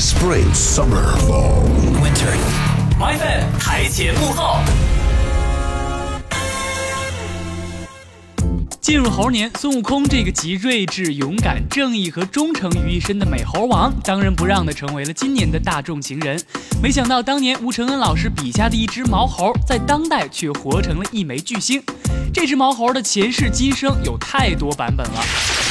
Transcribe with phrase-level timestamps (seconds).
[0.00, 1.62] spring, summer, fall.
[2.02, 2.34] Winter.
[2.98, 4.58] My FM 台前幕后。
[8.80, 16.40] 进入猴年，孙悟空这个集睿智、勇敢、正义和忠诚于一身的美猴王，当仁不让的成为了今年的大众情人。
[16.82, 21.82] 没想到，当年吴承恩老师笔下的一只毛猴，在当代却活成了一枚巨星。
[22.32, 25.65] 这只毛猴的前世今生有太多版本了。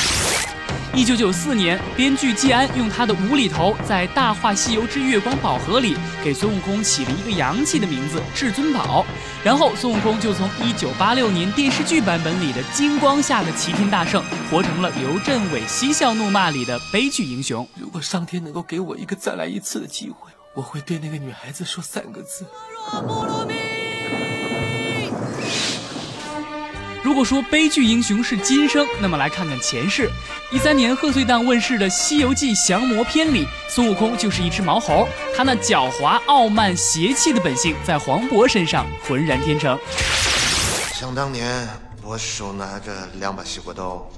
[0.95, 9.05] 一九九四年，编剧季安用他的无厘头，在《大话西游之月光宝盒》里给孙悟空起了一个洋气的名字——至尊宝。
[9.43, 17.67] 然后，孙悟空就从一九八六年电视剧版本里的金光下的齐天大圣，活成了刘镇伟嬉笑怒骂里的悲剧英雄。
[17.77, 22.45] 如果上天能够给我一个再来一次的机会，我会对那个女孩子说三个字。
[23.05, 23.74] 如
[27.05, 30.09] 如果说悲剧英雄是今生，那么来看看前世。
[30.51, 39.77] 一三年贺岁档问世的《西游记降魔篇》里，孙悟空就是一只毛猴，他那狡猾、傲慢、邪气的本性在黄渤身上浑然天成。
[40.95, 41.69] 想当年，
[42.01, 44.09] 我手拿着两把西瓜刀，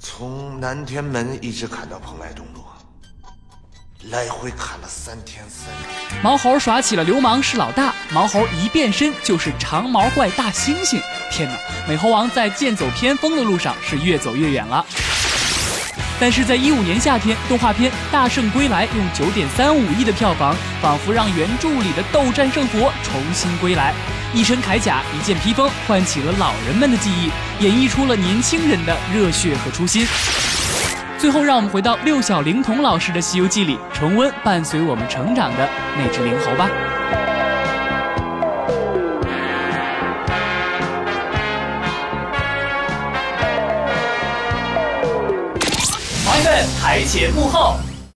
[0.00, 2.64] 从南天门一直砍到蓬莱东路。
[4.10, 6.20] 来回砍了三天三夜。
[6.22, 11.00] 毛猴耍起了流氓是老大，毛猴一变身就是长毛怪大猩猩。
[11.30, 11.56] 天哪，
[11.88, 14.84] 美猴王在剑走偏锋的路上是越走越远了。
[16.20, 23.92] 但是在一五年夏天，动画片《大圣归来》用九点三五亿的票房，仿佛让原著里的斗战胜佛重新归来，
[24.32, 27.30] 一身铠甲，一件披风，唤起了老人们的记忆，
[27.64, 30.06] 演绎出了年轻人的热血和初心。
[31.18, 36.70] 最后，让我们回到六小龄童老师的《西游记》里，重温伴随我们成长的那只灵猴吧。
[46.26, 47.76] 朋友们台前幕后。